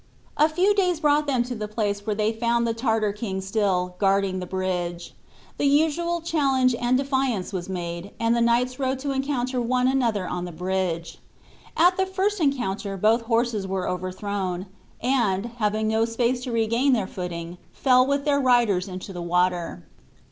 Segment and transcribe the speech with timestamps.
[0.35, 3.93] A few days brought them to the place where they found the Tartar king still
[3.99, 5.13] guarding the bridge.
[5.59, 10.27] The usual challenge and defiance was made, and the knights rode to encounter one another
[10.27, 11.19] on the bridge.
[11.77, 14.65] At the first encounter both horses were overthrown;
[15.03, 19.83] and, having no space to regain their footing, fell with their riders into the water.